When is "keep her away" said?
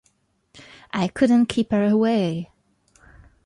1.45-2.49